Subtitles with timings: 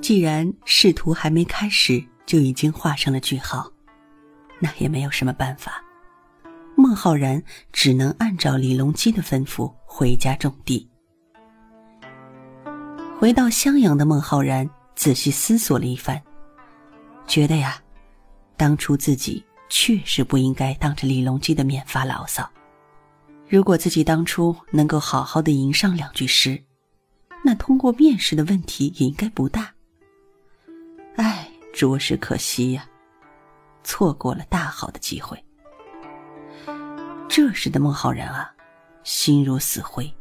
[0.00, 3.70] 既然仕途还没开始就已经画上了句号，
[4.58, 5.82] 那也没有什么办法。
[6.74, 7.42] 孟浩然
[7.72, 10.88] 只能按照李隆基的吩咐回家种地。
[13.18, 16.20] 回到襄阳的孟浩然仔细思索了一番，
[17.26, 17.80] 觉得呀，
[18.56, 22.48] 当初自己确实不应该当着李隆基的面发牢骚。
[23.46, 26.62] 如果自己当初能够好好的吟上两句诗，
[27.44, 29.70] 那通过面试的问题也应该不大。
[31.80, 32.86] 着实可惜呀，
[33.82, 35.42] 错过了大好的机会。
[37.26, 38.52] 这时的孟浩然啊，
[39.02, 40.14] 心如死灰。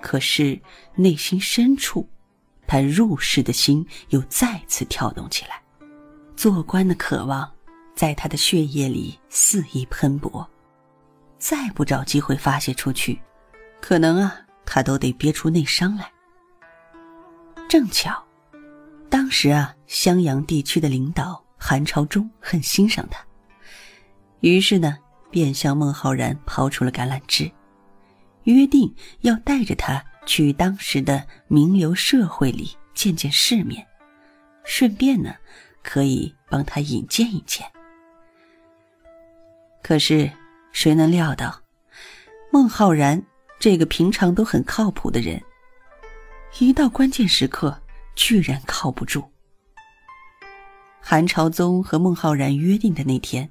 [0.00, 0.60] 可是
[0.96, 2.08] 内心深处，
[2.66, 5.62] 他入世的心又再次跳动起来，
[6.34, 7.48] 做官的渴望
[7.94, 10.44] 在他的血液里肆意喷薄。
[11.38, 13.20] 再不找机会发泄出去，
[13.80, 16.10] 可能啊，他都得憋出内伤来。
[17.68, 18.20] 正巧，
[19.26, 23.18] 当时啊，襄阳地区的领导韩朝忠很欣赏他，
[24.38, 24.96] 于是呢。
[25.28, 27.50] 便向孟浩然抛出了橄榄枝，
[28.44, 33.84] 约定要带着他去当时的名流社会里见见世面，
[34.64, 35.34] 顺便呢，
[35.82, 37.66] 可以帮他引荐引荐。
[39.82, 40.30] 可是
[40.72, 41.60] 谁能料到，
[42.52, 43.20] 孟浩然
[43.58, 45.42] 这个平常都很靠谱的人，
[46.60, 47.76] 一到关键时刻
[48.16, 49.30] 居然靠不住。
[51.00, 53.48] 韩朝宗和孟浩然约定的那天，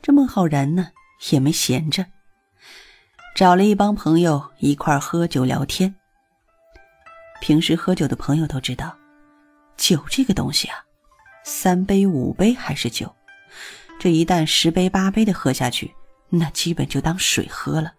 [0.00, 0.88] 这孟浩然呢？
[1.30, 2.06] 也没闲着，
[3.34, 5.92] 找了一帮朋友一块喝酒聊天。
[7.40, 8.96] 平时喝酒的朋友都知道，
[9.76, 10.76] 酒这个东西啊，
[11.44, 13.12] 三杯五杯还是酒，
[13.98, 15.92] 这一旦十杯八杯的喝下去，
[16.28, 17.92] 那基本就当水喝了。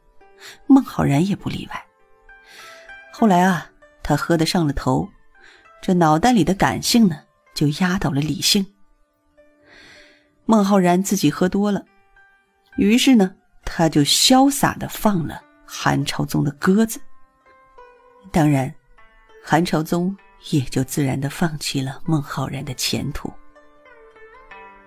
[0.66, 1.86] 孟浩然也不例外。
[3.12, 3.70] 后来啊，
[4.02, 5.10] 他喝得上了头，
[5.82, 7.20] 这脑袋里的感性呢，
[7.54, 8.66] 就压倒了理性。
[10.46, 11.86] 孟浩然自己喝多了。
[12.78, 17.00] 于是呢，他就潇洒的放了韩朝宗的鸽子。
[18.32, 18.74] 当然，
[19.44, 20.16] 韩朝宗
[20.52, 23.32] 也就自然的放弃了孟浩然的前途。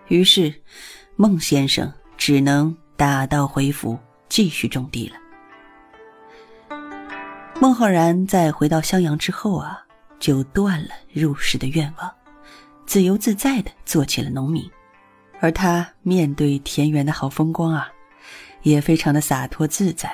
[0.09, 0.53] 于是，
[1.17, 5.17] 孟先生只能打道回府，继续种地了。
[7.61, 9.84] 孟浩然在回到襄阳之后啊，
[10.22, 12.09] 就断了入仕的愿望，
[12.87, 14.65] 自由自在的做起了农民。
[15.41, 17.91] 而他面对田园的好风光啊，
[18.62, 20.09] 也非常的洒脱自在，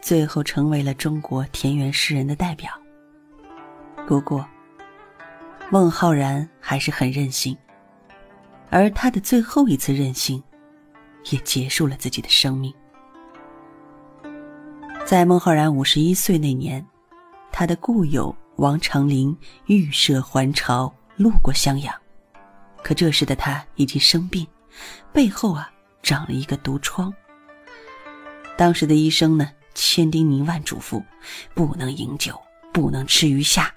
[0.00, 2.70] 最后成为了中国田园诗人的代表。
[4.06, 4.46] 不过，
[5.68, 7.58] 孟浩然还是很任性，
[8.70, 10.40] 而他的最后一次任性，
[11.32, 12.72] 也结束了自己的生命。
[15.04, 16.86] 在孟浩然五十一岁那年，
[17.50, 21.94] 他的故友王长龄预设还朝，路过襄阳。
[22.82, 24.46] 可这时的他已经生病，
[25.12, 25.70] 背后啊
[26.02, 27.12] 长了一个毒疮。
[28.56, 31.02] 当时的医生呢千叮咛万嘱咐，
[31.54, 32.40] 不能饮酒，
[32.72, 33.72] 不能吃鱼虾。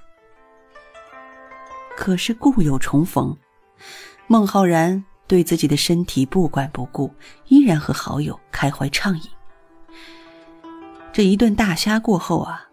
[1.95, 3.35] 可是故友重逢，
[4.27, 7.11] 孟浩然对自己的身体不管不顾，
[7.47, 9.23] 依然和好友开怀畅饮。
[11.11, 12.67] 这一顿大虾过后啊，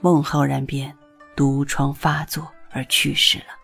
[0.00, 0.92] 孟浩然便
[1.34, 3.63] 毒疮发作而去世了。